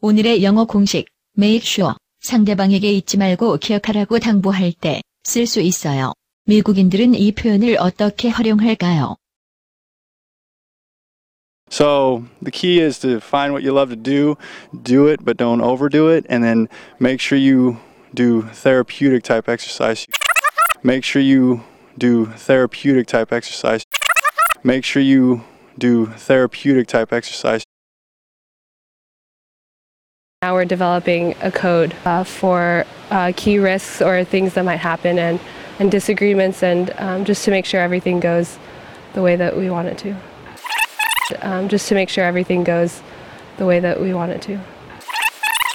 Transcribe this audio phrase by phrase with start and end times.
[0.00, 6.12] 오늘의 영어 공식 make sure 상대방에게 잊지 말고 기억하라고 당부할 때 쓸 수 있어요.
[6.44, 9.16] 미국인들은 이 표현을 어떻게 활용할까요?
[11.70, 14.36] So the key is to find what you love to do,
[14.70, 16.68] do it, but don't overdo it, and then
[17.00, 17.78] make sure you
[18.14, 20.06] do therapeutic type exercise.
[20.84, 21.62] Make sure you
[21.98, 23.82] do therapeutic type exercise.
[24.62, 25.42] Make sure you
[25.78, 27.64] do therapeutic type exercise.
[30.41, 35.19] Now we're developing a code uh, for uh, key risks or things that might happen
[35.19, 35.37] and,
[35.79, 38.57] and disagreements, and um, just to make sure everything goes
[39.15, 40.15] the way that we want it to.
[41.41, 43.01] Um, just to make sure everything goes
[43.57, 44.61] the way that we want it to.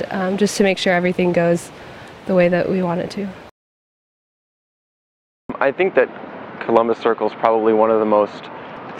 [0.08, 1.70] Um, just to make sure everything goes
[2.24, 3.28] the way that we want it to.
[5.56, 6.08] I think that
[6.64, 8.44] Columbus Circle is probably one of the most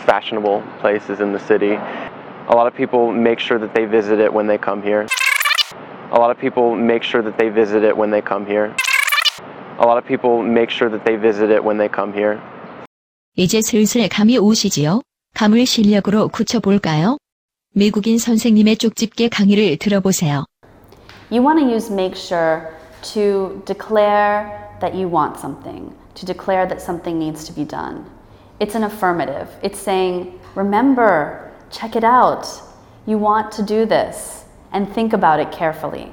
[0.05, 1.71] fashionable places in the city.
[1.71, 5.07] A lot of people make sure that they visit it when they come here.
[6.14, 8.74] A lot of people make sure that they visit it when they come here.
[9.78, 12.38] A lot of people make sure that they visit it when they come here.
[13.36, 15.00] 이제 슬슬 감이 오시지요?
[15.34, 17.16] 감을 실력으로 굳혀볼까요?
[17.74, 20.44] 미국인 선생님의 쪽집게 강의를 들어보세요.
[21.30, 22.66] You want to use make sure
[23.14, 28.04] to declare that you want something, to declare that something needs to be done.
[28.58, 29.48] It's an affirmative.
[29.62, 32.46] It's saying, remember, check it out.
[33.06, 34.43] You want to do this,
[34.74, 36.12] and think about it carefully.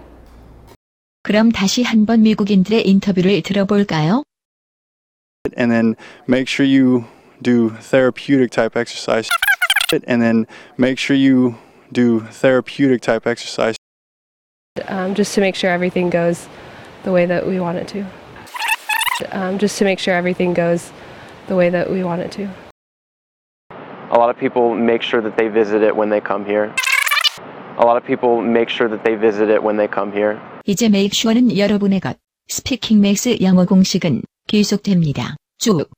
[1.24, 4.24] 그럼 다시 한번 미국인들의 인터뷰를 들어볼까요?
[5.56, 5.96] And then
[6.28, 7.06] make sure you
[7.42, 9.30] do therapeutic type exercise.
[10.08, 11.56] And then make sure you
[11.92, 13.76] do therapeutic type exercise.
[14.88, 16.48] Um, just to make sure everything goes
[17.04, 18.06] the way that we want it to.
[19.32, 20.92] Um, just to make sure everything goes
[21.48, 22.48] the way that we want it to.
[24.12, 26.74] A lot of people make sure that they visit it when they come here.
[27.83, 30.39] A lot of people make sure that they visit it when they come here.
[30.65, 32.17] 이제 make sure는 여러분의 것.
[32.47, 35.35] 스피킹 맥스 영어 공식은 계속됩니다.
[35.59, 35.89] 쭉.